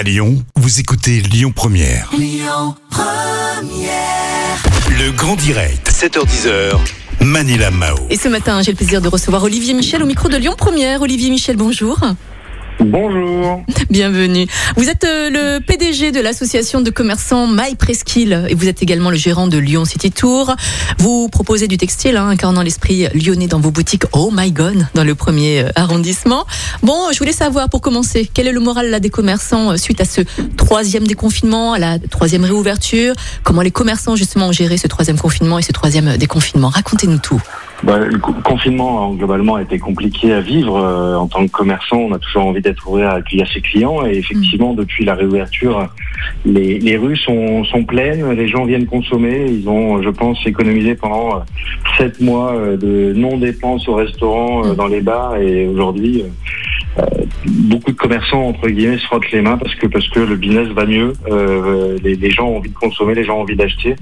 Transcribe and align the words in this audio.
À 0.00 0.02
Lyon, 0.02 0.42
vous 0.56 0.80
écoutez 0.80 1.20
Lyon 1.20 1.52
Première. 1.54 2.10
Le 4.88 5.10
grand 5.10 5.36
direct, 5.36 5.90
7h10h. 5.90 6.78
Manila 7.20 7.70
Mao. 7.70 7.96
Et 8.08 8.16
ce 8.16 8.28
matin, 8.28 8.62
j'ai 8.62 8.70
le 8.70 8.78
plaisir 8.78 9.02
de 9.02 9.08
recevoir 9.08 9.42
Olivier 9.42 9.74
Michel 9.74 10.02
au 10.02 10.06
micro 10.06 10.30
de 10.30 10.38
Lyon 10.38 10.54
Première. 10.56 11.02
Olivier 11.02 11.28
Michel, 11.28 11.58
bonjour. 11.58 11.98
Bonjour. 12.80 13.62
Bienvenue. 13.90 14.46
Vous 14.76 14.88
êtes 14.88 15.04
euh, 15.04 15.28
le 15.28 15.60
PDG 15.60 16.12
de 16.12 16.20
l'association 16.20 16.80
de 16.80 16.88
commerçants 16.90 17.46
My 17.46 17.74
Presqu'île 17.76 18.46
et 18.48 18.54
vous 18.54 18.68
êtes 18.68 18.82
également 18.82 19.10
le 19.10 19.16
gérant 19.16 19.48
de 19.48 19.58
Lyon 19.58 19.84
City 19.84 20.10
Tour. 20.10 20.54
Vous 20.98 21.28
proposez 21.28 21.68
du 21.68 21.76
textile, 21.76 22.16
hein, 22.16 22.28
incarnant 22.28 22.62
l'esprit 22.62 23.06
lyonnais 23.12 23.48
dans 23.48 23.60
vos 23.60 23.70
boutiques 23.70 24.04
Oh 24.12 24.30
My 24.32 24.50
God 24.50 24.86
dans 24.94 25.04
le 25.04 25.14
premier 25.14 25.60
euh, 25.60 25.68
arrondissement. 25.76 26.46
Bon, 26.82 27.12
je 27.12 27.18
voulais 27.18 27.32
savoir 27.32 27.68
pour 27.68 27.82
commencer, 27.82 28.30
quel 28.32 28.48
est 28.48 28.52
le 28.52 28.60
moral 28.60 28.88
là 28.88 28.98
des 28.98 29.10
commerçants 29.10 29.72
euh, 29.72 29.76
suite 29.76 30.00
à 30.00 30.06
ce 30.06 30.22
troisième 30.56 31.06
déconfinement, 31.06 31.74
à 31.74 31.78
la 31.78 31.98
troisième 31.98 32.44
réouverture? 32.44 33.14
Comment 33.44 33.62
les 33.62 33.70
commerçants 33.70 34.16
justement 34.16 34.48
ont 34.48 34.52
géré 34.52 34.78
ce 34.78 34.86
troisième 34.86 35.18
confinement 35.18 35.58
et 35.58 35.62
ce 35.62 35.72
troisième 35.72 36.16
déconfinement? 36.16 36.70
Racontez-nous 36.70 37.18
tout. 37.18 37.42
Bah, 37.82 37.98
le 37.98 38.18
co- 38.18 38.34
confinement, 38.44 39.10
hein, 39.10 39.14
globalement, 39.14 39.54
a 39.54 39.62
été 39.62 39.78
compliqué 39.78 40.32
à 40.32 40.40
vivre. 40.40 40.76
Euh, 40.76 41.16
en 41.16 41.26
tant 41.26 41.46
que 41.46 41.50
commerçant, 41.50 41.96
on 41.96 42.12
a 42.12 42.18
toujours 42.18 42.46
envie 42.46 42.60
d'être 42.60 42.86
ouvert 42.88 43.10
à 43.10 43.14
accueillir 43.14 43.48
ses 43.48 43.60
clients. 43.60 44.04
Et 44.04 44.16
effectivement, 44.18 44.74
depuis 44.74 45.04
la 45.04 45.14
réouverture, 45.14 45.88
les, 46.44 46.96
rues 46.96 47.16
sont, 47.16 47.64
pleines. 47.86 48.30
Les 48.32 48.48
gens 48.48 48.64
viennent 48.64 48.86
consommer. 48.86 49.46
Ils 49.48 49.68
ont, 49.68 50.02
je 50.02 50.10
pense, 50.10 50.38
économisé 50.46 50.94
pendant 50.94 51.36
euh, 51.36 51.40
sept 51.96 52.20
mois 52.20 52.52
euh, 52.52 52.76
de 52.76 53.14
non-dépenses 53.14 53.88
au 53.88 53.94
restaurant, 53.94 54.74
dans 54.74 54.86
les 54.86 55.00
bars. 55.00 55.36
Et 55.36 55.66
aujourd'hui, 55.66 56.24
beaucoup 57.46 57.92
de 57.92 57.96
commerçants, 57.96 58.48
entre 58.48 58.68
guillemets, 58.68 58.98
se 58.98 59.04
frottent 59.04 59.30
les 59.32 59.40
mains 59.40 59.56
parce 59.58 59.74
que, 59.74 59.86
parce 59.86 60.08
que 60.08 60.20
le 60.20 60.36
business 60.36 60.68
va 60.68 60.84
mieux. 60.86 61.12
Euh, 61.30 61.96
les, 62.02 62.14
les 62.16 62.30
gens 62.30 62.46
ont 62.48 62.58
envie 62.58 62.70
de 62.70 62.74
consommer, 62.74 63.14
les 63.14 63.24
gens 63.24 63.38
ont 63.38 63.42
envie 63.42 63.56
d'acheter. 63.56 63.96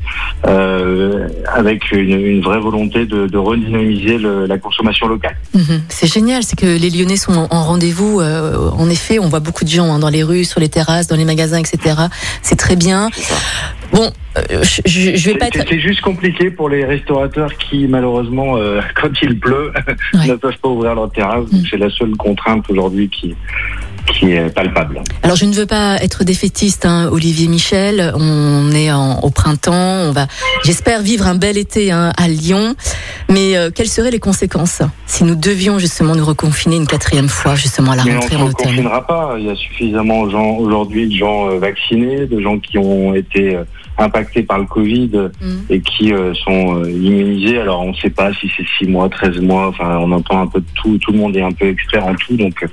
Euh, 0.47 1.28
avec 1.53 1.91
une, 1.92 2.20
une 2.20 2.41
vraie 2.42 2.59
volonté 2.61 3.06
de, 3.06 3.27
de 3.27 3.39
redynamiser 3.39 4.19
le- 4.19 4.47
la 4.47 4.59
consommation 4.59 5.06
locale. 5.09 5.36
Mhm. 5.55 5.83
C'est 5.89 6.06
génial, 6.12 6.42
c'est 6.42 6.59
que 6.59 6.66
les 6.66 6.91
Lyonnais 6.91 7.16
sont 7.16 7.33
en- 7.33 7.48
en 7.50 7.64
rendez-vous. 7.64 8.20
euh, 8.20 8.70
en 8.70 8.89
effet, 8.91 9.19
on 9.19 9.28
voit 9.28 9.41
beaucoup 9.41 9.64
de 9.64 9.69
gens 9.70 9.92
hein, 9.92 9.98
dans 9.98 10.09
les 10.11 10.22
rues, 10.22 10.44
sur 10.44 10.61
les 10.61 10.69
terrasses, 10.69 11.06
dans 11.06 11.16
les 11.16 11.25
magasins, 11.25 11.59
etc. 11.59 11.97
C'est 12.42 12.56
très 12.56 12.77
bien. 12.77 13.11
Bon, 13.92 14.11
euh, 14.36 14.62
je, 14.62 14.83
je- 14.86 15.17
je 15.17 15.31
vais 15.31 15.39
pas 15.39 15.47
C'est 15.53 15.61
être. 15.61 15.69
c'est 15.70 15.81
juste 15.81 16.00
compliqué 16.03 16.50
pour 16.50 16.69
les 16.69 16.84
restaurateurs 16.84 17.56
qui, 17.56 17.86
malheureusement, 17.89 18.56
euh, 18.56 18.81
quand 18.94 19.11
il 19.22 19.39
pleut, 19.39 19.72
Ouais. 20.14 20.27
ne 20.27 20.34
peuvent 20.36 20.58
pas 20.58 20.69
ouvrir 20.69 20.94
leur 20.94 21.11
terrasse. 21.11 21.50
Mm. 21.53 21.62
C'est 21.70 21.78
la 21.78 21.91
seule 21.91 22.14
contrainte 22.16 22.64
aujourd'hui 22.69 23.09
qui, 23.09 23.34
qui 24.19 24.33
est 24.33 24.52
palpable. 24.52 25.00
Alors, 25.22 25.36
je 25.36 25.44
ne 25.44 25.52
veux 25.52 25.66
pas 25.66 25.97
être 26.02 26.24
défaitiste, 26.24 26.84
hein, 26.86 27.08
Olivier 27.12 27.47
Michel. 27.48 28.12
On 28.16 28.70
est 28.72 28.91
en- 28.91 29.20
au 29.20 29.30
printemps. 29.30 29.72
On 30.08 30.12
va, 30.12 30.27
j'espère, 30.64 31.02
vivre 31.02 31.27
un 31.27 31.34
bel 31.34 31.56
été 31.56 31.92
hein, 31.92 32.12
à 32.16 32.28
Lyon. 32.28 32.75
Mais 33.28 33.56
euh, 33.56 33.70
quelles 33.75 33.88
seraient 33.88 34.10
les 34.10 34.19
conséquences 34.19 34.83
si 35.06 35.25
nous 35.25 35.34
devions 35.36 35.78
justement 35.78 36.14
nous 36.14 36.25
reconfiner 36.25 36.77
une 36.77 36.86
quatrième 36.86 37.28
fois, 37.28 37.55
justement 37.55 37.92
à 37.92 37.97
la 37.97 38.05
Mais 38.05 38.16
on 38.16 38.20
rentrée 38.20 38.36
ne 38.36 38.42
en 38.42 38.47
automne? 38.47 38.66
confinera 38.69 39.06
pas. 39.06 39.34
Il 39.38 39.47
y 39.47 39.50
a 39.50 39.55
suffisamment 39.56 40.27
de 40.27 40.30
gens 40.32 40.50
aujourd'hui 40.56 41.08
de 41.08 41.16
gens 41.16 41.48
euh, 41.50 41.58
vaccinés, 41.58 42.27
de 42.27 42.41
gens 42.41 42.58
qui 42.58 42.78
ont 42.78 43.14
été 43.14 43.55
euh, 43.56 43.64
impactés 43.98 44.42
par 44.42 44.58
le 44.58 44.64
Covid 44.66 45.10
Mm. 45.41 45.56
et 45.70 45.80
qui 45.80 46.12
euh, 46.12 46.32
sont 46.34 46.82
euh, 46.82 46.91
immunisés. 46.91 47.58
Alors 47.58 47.82
on 47.82 47.91
ne 47.91 47.96
sait 47.96 48.10
pas 48.10 48.32
si 48.34 48.50
c'est 48.56 48.66
6 48.78 48.86
mois, 48.88 49.08
13 49.08 49.41
mois. 49.41 49.68
Enfin, 49.68 49.98
on 50.00 50.10
entend 50.12 50.41
un 50.42 50.46
peu 50.46 50.60
de 50.60 50.66
tout. 50.74 50.98
Tout 50.98 51.12
le 51.12 51.18
monde 51.18 51.36
est 51.36 51.42
un 51.42 51.52
peu 51.52 51.66
expert 51.68 52.06
en 52.06 52.14
tout. 52.14 52.36
Donc, 52.36 52.64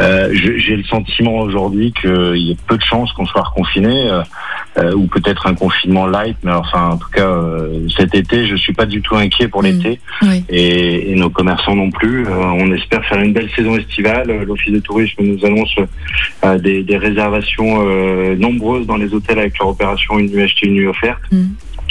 euh, 0.00 0.28
j'ai 0.32 0.76
le 0.76 0.84
sentiment 0.84 1.38
aujourd'hui 1.40 1.92
qu'il 2.00 2.36
y 2.36 2.52
a 2.52 2.54
peu 2.66 2.76
de 2.76 2.82
chances 2.82 3.12
qu'on 3.12 3.26
soit 3.26 3.42
reconfiné. 3.42 4.10
ou 4.96 5.06
peut-être 5.06 5.46
un 5.46 5.54
confinement 5.54 6.06
light, 6.06 6.36
mais 6.42 6.52
enfin 6.52 6.92
en 6.92 6.96
tout 6.96 7.10
cas 7.12 7.30
cet 7.94 8.14
été 8.14 8.46
je 8.46 8.56
suis 8.56 8.72
pas 8.72 8.86
du 8.86 9.02
tout 9.02 9.16
inquiet 9.16 9.46
pour 9.48 9.62
Mm. 9.62 9.66
l'été 9.66 10.00
Oui. 10.22 10.44
et, 10.48 11.12
et 11.12 11.14
nos 11.14 11.28
commerçants 11.28 11.76
non 11.76 11.90
plus. 11.90 12.26
On 12.28 12.72
espère 12.72 13.04
faire 13.04 13.20
une 13.20 13.34
belle 13.34 13.50
saison 13.54 13.76
estivale. 13.76 14.44
L'Office 14.46 14.72
de 14.72 14.78
tourisme 14.78 15.22
nous 15.22 15.44
annonce 15.44 15.74
des, 16.62 16.82
des 16.82 16.96
réservations 16.96 17.84
nombreuses 18.36 18.86
dans 18.86 18.96
les 18.96 19.12
hôtels 19.12 19.38
avec 19.38 19.58
leur 19.58 19.68
opération 19.68 20.18
une 20.18 20.30
nuit 20.30 20.42
une 20.62 20.74
nuit 20.74 20.86
offerte. 20.86 21.20
Mm. 21.30 21.44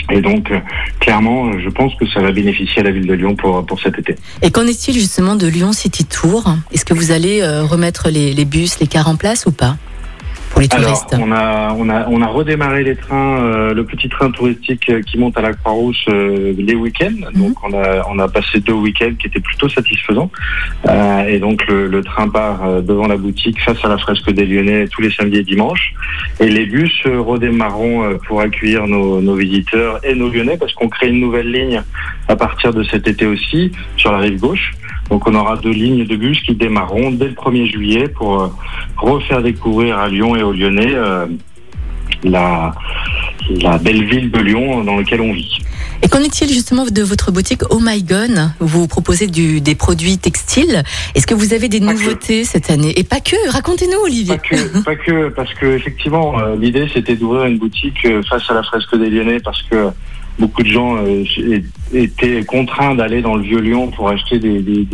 Et 0.09 0.22
donc, 0.22 0.52
euh, 0.52 0.59
clairement, 1.00 1.58
je 1.59 1.70
pense 1.70 1.94
que 1.96 2.08
ça 2.08 2.22
va 2.22 2.32
bénéficier 2.32 2.82
à 2.82 2.84
la 2.84 2.92
ville 2.92 3.08
de 3.08 3.14
Lyon 3.14 3.36
pour, 3.36 3.66
pour 3.66 3.80
cet 3.80 3.98
été. 4.00 4.16
Et 4.42 4.52
qu'en 4.52 4.66
est-il 4.66 4.94
justement 4.94 5.36
de 5.36 5.48
Lyon 5.48 5.74
City 5.74 6.06
Tour? 6.06 6.56
Est-ce 6.72 6.86
que 6.86 6.94
vous 6.94 7.12
allez 7.12 7.42
euh, 7.42 7.64
remettre 7.64 8.09
les, 8.09 8.34
les 8.34 8.46
bus, 8.46 8.80
les 8.80 8.88
cars 8.88 9.08
en 9.08 9.16
place 9.16 9.46
ou 9.46 9.52
pas? 9.52 9.78
Pour 10.68 10.80
les 10.80 10.86
Alors, 10.86 11.08
on 11.20 11.32
a, 11.32 11.76
on 11.78 11.90
a, 11.90 12.08
on 12.10 12.22
a 12.22 12.28
redémarré 12.28 12.84
les 12.84 12.96
trains, 12.96 13.44
euh, 13.44 13.74
le 13.74 13.86
petit 13.86 14.10
train 14.10 14.32
touristique 14.32 14.90
euh, 14.90 15.02
qui 15.02 15.18
monte 15.18 15.38
à 15.38 15.42
la 15.42 15.54
Croix-Rousse 15.54 16.06
euh, 16.10 16.54
les 16.58 16.76
week-ends. 16.76 17.30
Donc, 17.36 17.56
on 17.64 17.74
a, 17.74 18.06
on 18.10 18.20
a 18.20 18.28
passé 18.28 18.60
deux 18.60 18.74
week-ends 18.74 19.14
qui 19.20 19.28
étaient 19.28 19.40
plutôt 19.40 19.70
satisfaisants. 19.70 20.32
Euh, 20.88 21.24
et 21.28 21.40
donc, 21.40 21.66
le, 21.68 21.88
le 21.88 22.04
train 22.04 22.28
part 22.28 22.66
euh, 22.66 22.82
devant 22.82 23.08
la 23.08 23.18
boutique 23.18 23.62
face 23.62 23.84
à 23.84 23.88
la 23.88 23.98
fresque 23.98 24.32
des 24.32 24.46
Lyonnais 24.46 24.88
tous 24.88 25.02
les 25.02 25.12
samedis 25.12 25.38
et 25.38 25.44
dimanches. 25.44 25.94
Et 26.40 26.50
les 26.50 26.66
bus 26.66 26.94
euh, 27.06 27.20
redémarreront 27.22 28.18
pour 28.28 28.42
accueillir 28.42 28.88
nos, 28.88 29.22
nos 29.22 29.36
visiteurs 29.36 30.00
et 30.06 30.16
nos 30.16 30.30
Lyonnais 30.30 30.58
parce 30.58 30.74
qu'on 30.74 30.90
crée 30.90 31.10
une 31.10 31.20
nouvelle 31.20 31.52
ligne 31.52 31.82
à 32.28 32.36
partir 32.36 32.74
de 32.74 32.84
cet 32.84 33.08
été 33.08 33.26
aussi 33.26 33.72
sur 33.98 34.12
la 34.12 34.20
rive 34.20 34.40
gauche. 34.40 34.74
Donc, 35.12 35.28
on 35.28 35.36
aura 35.36 35.58
deux 35.58 35.72
lignes 35.74 36.06
de 36.06 36.16
bus 36.16 36.42
qui 36.42 36.56
démarreront 36.56 37.12
dès 37.12 37.28
le 37.28 37.34
1er 37.34 37.70
juillet 37.70 38.08
pour 38.08 38.42
euh, 38.42 38.48
refaire 38.98 39.42
découvrir 39.44 39.98
à 40.00 40.08
Lyon 40.08 40.38
et 40.38 40.42
aux 40.42 40.54
Lyonnais 40.54 40.94
euh, 40.94 41.26
la, 42.24 42.74
la 43.62 43.78
belle 43.78 44.06
ville 44.06 44.32
de 44.32 44.40
Lyon 44.40 44.84
dans 44.86 44.96
laquelle 44.96 45.20
on 45.20 45.34
vit. 45.34 45.58
Et 46.02 46.08
qu'en 46.08 46.20
est-il 46.20 46.48
justement 46.48 46.86
de 46.86 47.02
votre 47.04 47.32
boutique 47.32 47.62
Oh 47.70 47.80
My 47.82 48.02
Gone? 48.02 48.54
Vous 48.60 48.88
proposez 48.88 49.28
du, 49.28 49.60
des 49.60 49.76
produits 49.76 50.18
textiles. 50.18 50.82
Est-ce 51.14 51.28
que 51.28 51.36
vous 51.36 51.54
avez 51.54 51.68
des 51.68 51.80
Pas 51.82 51.88
que. 51.88 51.92
nouveautés 51.92 52.44
cette 52.46 52.72
année? 52.72 52.98
Et 52.98 53.04
pas 53.04 53.20
que, 53.20 53.36
racontez-nous 53.52 54.00
Olivier. 54.06 54.38
Pas 54.38 54.40
que, 54.40 54.82
pas 54.84 54.96
que 54.96 55.28
parce 55.30 55.54
que 55.56 55.66
effectivement, 55.66 56.40
euh, 56.40 56.56
l'idée 56.56 56.88
c'était 56.94 57.16
d'ouvrir 57.18 57.46
une 57.46 57.58
boutique 57.60 58.08
face 58.30 58.50
à 58.50 58.54
la 58.54 58.64
fresque 58.64 58.98
des 58.98 59.10
Lyonnais 59.10 59.42
parce 59.42 59.62
que 59.64 59.90
beaucoup 60.41 60.63
de 60.63 60.69
gens 60.69 60.97
euh, 60.97 61.24
étaient 61.94 62.44
contraints 62.44 62.96
d'aller 62.96 63.22
dans 63.22 63.35
le 63.35 63.44
vieux 63.44 63.59
Lyon 63.59 63.91
pour 63.96 64.09
acheter 64.09 64.40
des, 64.40 64.88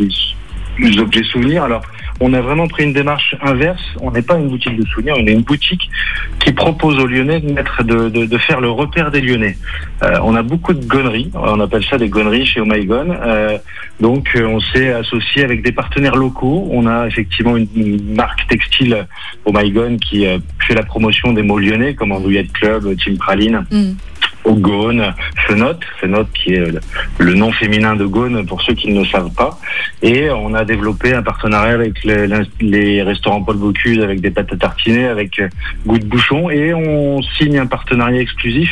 objets 0.98 1.24
souvenirs. 1.24 1.64
Alors, 1.64 1.82
on 2.20 2.32
a 2.34 2.40
vraiment 2.40 2.68
pris 2.68 2.84
une 2.84 2.92
démarche 2.92 3.34
inverse. 3.40 3.82
On 4.00 4.10
n'est 4.10 4.22
pas 4.22 4.36
une 4.38 4.48
boutique 4.48 4.76
de 4.76 4.84
souvenirs, 4.86 5.14
on 5.18 5.26
est 5.26 5.32
une 5.32 5.42
boutique 5.42 5.88
qui 6.40 6.52
propose 6.52 6.98
aux 6.98 7.06
Lyonnais 7.06 7.40
de, 7.40 8.38
faire 8.38 8.60
le 8.60 8.70
repère 8.70 9.10
des 9.10 9.20
Lyonnais. 9.20 9.56
Euh, 10.02 10.18
on 10.22 10.36
a 10.36 10.42
beaucoup 10.42 10.74
de 10.74 10.84
gonneries, 10.84 11.30
on 11.34 11.60
appelle 11.60 11.84
ça 11.84 11.96
des 11.96 12.08
gonneries 12.08 12.46
chez 12.46 12.60
My 12.60 12.84
Gone. 12.84 13.16
Euh, 13.20 13.58
donc, 14.00 14.36
on 14.36 14.60
s'est 14.60 14.92
associé 14.92 15.42
avec 15.42 15.62
des 15.62 15.72
partenaires 15.72 16.16
locaux. 16.16 16.68
On 16.70 16.86
a 16.86 17.06
effectivement 17.06 17.56
une, 17.56 18.14
marque 18.14 18.46
textile 18.48 19.06
My 19.46 19.70
Gone 19.70 19.98
qui 19.98 20.26
fait 20.66 20.74
la 20.74 20.84
promotion 20.84 21.32
des 21.32 21.42
mots 21.42 21.58
lyonnais 21.58 21.94
comme 21.94 22.12
Andouillette 22.12 22.52
Club, 22.52 22.94
Team 22.96 23.16
Praline, 23.16 23.64
Hmm. 23.70 23.94
Au 24.48 24.54
Gaune, 24.54 25.14
Fenote, 25.46 25.82
Fenote 26.00 26.28
qui 26.32 26.54
est 26.54 26.64
le, 27.18 27.34
nom 27.34 27.52
féminin 27.52 27.94
de 27.94 28.06
Gaune 28.06 28.44
pour 28.46 28.60
ceux 28.62 28.74
qui 28.74 28.92
ne 28.92 29.00
le 29.00 29.06
savent 29.06 29.32
pas. 29.34 29.58
Et 30.02 30.30
on 30.30 30.54
a 30.54 30.64
développé 30.64 31.14
un 31.14 31.22
partenariat 31.22 31.74
avec 31.74 32.02
les 32.60 33.02
restaurants 33.02 33.42
Paul 33.42 33.56
Bocuse, 33.56 34.00
avec 34.00 34.20
des 34.20 34.30
pâtes 34.30 34.52
à 34.52 34.56
tartiner, 34.56 35.06
avec 35.06 35.38
euh, 35.38 35.48
Goût 35.86 35.98
de 35.98 36.04
Bouchon. 36.04 36.50
Et 36.50 36.74
on 36.74 37.22
signe 37.22 37.58
un 37.58 37.66
partenariat 37.66 38.20
exclusif 38.20 38.70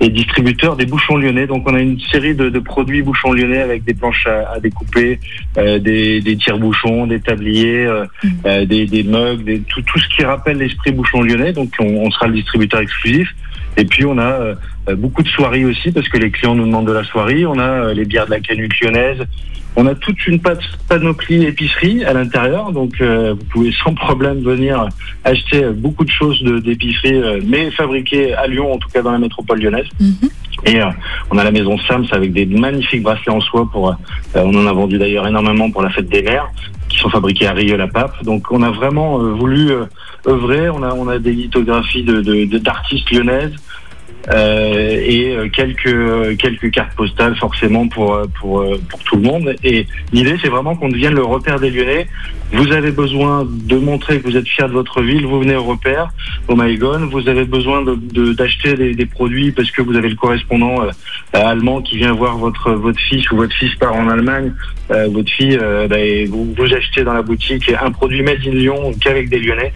et 0.00 0.08
distributeur 0.08 0.76
des 0.76 0.86
bouchons 0.86 1.16
lyonnais. 1.16 1.46
Donc 1.46 1.68
on 1.68 1.74
a 1.74 1.80
une 1.80 2.00
série 2.12 2.34
de, 2.34 2.48
de 2.48 2.58
produits 2.58 3.02
bouchons 3.02 3.32
lyonnais 3.32 3.62
avec 3.62 3.84
des 3.84 3.94
planches 3.94 4.26
à, 4.26 4.52
à 4.54 4.60
découper, 4.60 5.20
euh, 5.58 5.78
des, 5.78 6.20
des 6.20 6.36
tire-bouchons, 6.36 7.06
des 7.06 7.20
tabliers, 7.20 7.86
euh, 7.86 8.04
Mm. 8.22 8.28
euh, 8.46 8.64
des, 8.64 8.86
des 8.86 9.02
mugs, 9.02 9.44
des, 9.44 9.60
tout, 9.60 9.82
tout 9.82 9.98
ce 9.98 10.08
qui 10.08 10.24
rappelle 10.24 10.58
l'esprit 10.58 10.92
bouchon 10.92 11.22
lyonnais. 11.22 11.52
Donc 11.52 11.70
on, 11.78 11.84
on 11.84 12.10
sera 12.10 12.26
le 12.26 12.34
distributeur 12.34 12.80
exclusif. 12.80 13.28
Et 13.76 13.84
puis 13.84 14.04
on 14.04 14.18
a 14.18 14.54
beaucoup 14.94 15.22
de 15.22 15.28
soirées 15.28 15.64
aussi 15.64 15.90
parce 15.92 16.08
que 16.08 16.18
les 16.18 16.30
clients 16.30 16.54
nous 16.54 16.66
demandent 16.66 16.86
de 16.88 16.92
la 16.92 17.04
soirée. 17.04 17.44
On 17.46 17.58
a 17.58 17.62
euh, 17.62 17.94
les 17.94 18.04
bières 18.04 18.26
de 18.26 18.30
la 18.32 18.40
canute 18.40 18.72
lyonnaise. 18.80 19.18
On 19.76 19.86
a 19.86 19.94
toute 19.94 20.26
une 20.26 20.40
panoplie 20.88 21.44
épicerie 21.44 22.04
à 22.04 22.12
l'intérieur, 22.12 22.72
donc 22.72 22.94
euh, 23.00 23.34
vous 23.38 23.44
pouvez 23.44 23.70
sans 23.84 23.94
problème 23.94 24.40
venir 24.42 24.88
acheter 25.24 25.62
euh, 25.64 25.72
beaucoup 25.72 26.04
de 26.04 26.10
choses 26.10 26.42
d'épicerie, 26.64 27.14
euh, 27.14 27.40
mais 27.46 27.70
fabriquées 27.70 28.34
à 28.34 28.46
Lyon, 28.48 28.72
en 28.72 28.78
tout 28.78 28.88
cas 28.88 29.02
dans 29.02 29.12
la 29.12 29.18
métropole 29.18 29.60
lyonnaise. 29.60 29.86
Mhm. 30.00 30.30
Et 30.66 30.80
euh, 30.82 30.86
on 31.30 31.38
a 31.38 31.44
la 31.44 31.52
maison 31.52 31.78
Sams 31.86 32.06
avec 32.10 32.32
des 32.32 32.44
magnifiques 32.46 33.02
bracelets 33.04 33.30
en 33.30 33.40
soie 33.40 33.68
pour. 33.70 33.90
euh, 33.90 33.94
on 34.34 34.52
en 34.56 34.66
a 34.66 34.72
vendu 34.72 34.98
d'ailleurs 34.98 35.28
énormément 35.28 35.70
pour 35.70 35.82
la 35.82 35.90
fête 35.90 36.08
des 36.08 36.22
mères, 36.22 36.48
qui 36.88 36.98
sont 36.98 37.10
fabriqués 37.10 37.46
à 37.46 37.52
Rieux-la-Pape. 37.52 38.24
Donc 38.24 38.50
on 38.50 38.62
a 38.64 38.70
vraiment 38.72 39.20
euh, 39.20 39.30
voulu 39.34 39.70
euh, 39.70 39.84
œuvrer. 40.26 40.68
On 40.70 40.82
a 40.82 40.92
on 40.94 41.06
a 41.06 41.20
des 41.20 41.30
lithographies 41.32 42.02
de 42.02 42.20
de- 42.22 42.46
de- 42.46 42.58
d'artistes 42.58 43.08
lyonnaises. 43.12 43.54
Euh, 44.30 45.00
et 45.00 45.34
euh, 45.34 45.48
quelques 45.48 46.36
quelques 46.38 46.70
cartes 46.70 46.94
postales 46.94 47.36
forcément 47.36 47.88
pour 47.88 48.14
euh, 48.14 48.26
pour 48.40 48.64
pour 48.88 49.02
tout 49.04 49.16
le 49.16 49.22
monde. 49.22 49.54
Et 49.64 49.86
l'idée 50.12 50.36
c'est 50.42 50.48
vraiment 50.48 50.76
qu'on 50.76 50.88
devienne 50.88 51.14
le 51.14 51.24
repère 51.24 51.60
des 51.60 51.70
Lyonnais. 51.70 52.08
Vous 52.52 52.72
avez 52.72 52.90
besoin 52.90 53.46
de 53.48 53.76
montrer 53.76 54.20
que 54.20 54.28
vous 54.28 54.36
êtes 54.36 54.48
fier 54.48 54.68
de 54.68 54.72
votre 54.72 55.02
ville. 55.02 55.26
Vous 55.26 55.40
venez 55.40 55.56
au 55.56 55.64
repère, 55.64 56.10
au 56.48 56.56
Maïgon. 56.56 57.08
Vous 57.10 57.28
avez 57.28 57.44
besoin 57.44 57.82
de 57.82 58.32
d'acheter 58.32 58.74
des, 58.74 58.94
des, 58.94 59.06
produits 59.06 59.52
parce 59.52 59.70
que 59.70 59.82
vous 59.82 59.96
avez 59.96 60.08
le 60.08 60.16
correspondant 60.16 60.82
allemand 61.32 61.82
qui 61.82 61.96
vient 61.98 62.12
voir 62.12 62.38
votre 62.38 62.72
votre 62.72 62.98
fils 62.98 63.30
ou 63.30 63.36
votre 63.36 63.54
fils 63.54 63.74
part 63.76 63.94
en 63.94 64.08
Allemagne. 64.08 64.52
votre 64.88 65.30
fille, 65.30 65.58
ben, 65.88 66.28
vous, 66.30 66.54
vous 66.56 66.74
achetez 66.74 67.04
dans 67.04 67.12
la 67.12 67.22
boutique 67.22 67.70
un 67.80 67.90
produit 67.90 68.22
made 68.22 68.38
in 68.46 68.52
Lyon 68.52 68.94
qu'avec 69.00 69.28
des 69.28 69.38
Lyonnais. 69.38 69.72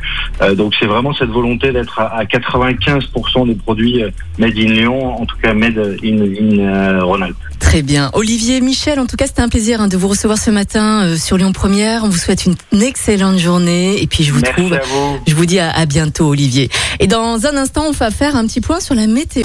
donc 0.57 0.75
c'est 0.79 0.87
vraiment 0.87 1.13
cette 1.13 1.29
volonté 1.31 1.73
d'être 1.73 1.99
à, 1.99 2.17
à 2.17 2.25
95% 2.25 3.47
des 3.47 3.55
produits 3.55 4.03
Made 4.39 4.57
in 4.57 4.73
Lyon, 4.73 5.21
en 5.21 5.27
tout 5.27 5.37
cas 5.43 5.53
Made 5.53 5.79
in, 6.03 6.19
in 6.19 6.59
euh, 6.59 7.05
Rhône-Alpes. 7.05 7.37
Très 7.59 7.83
bien. 7.83 8.11
Olivier, 8.15 8.61
Michel, 8.61 8.99
en 8.99 9.07
tout 9.07 9.17
cas, 9.17 9.27
c'était 9.27 9.43
un 9.43 9.49
plaisir 9.49 9.81
hein, 9.81 9.89
de 9.89 9.97
vous 9.97 10.09
recevoir 10.09 10.39
ce 10.39 10.51
matin 10.51 11.05
euh, 11.05 11.17
sur 11.17 11.37
Lyon 11.37 11.53
Première. 11.53 12.05
On 12.05 12.09
vous 12.09 12.17
souhaite 12.17 12.47
une 12.47 12.83
excellente 12.83 13.39
journée 13.39 14.03
et 14.03 14.07
puis 14.07 14.25
je 14.25 14.33
vous 14.33 14.41
Merci 14.41 14.55
trouve, 14.55 14.73
à 14.73 14.81
vous. 14.81 15.19
je 15.27 15.35
vous 15.35 15.47
dis 15.47 15.59
à, 15.59 15.71
à 15.71 15.87
bientôt, 15.87 16.29
Olivier. 16.29 16.71
Et 16.99 17.07
dans 17.07 17.47
un 17.47 17.57
instant, 17.57 17.85
on 17.89 17.93
va 17.93 18.11
faire 18.11 18.37
un 18.37 18.47
petit 18.47 18.61
point 18.61 18.81
sur 18.81 18.95
la 18.95 19.07
météo. 19.07 19.45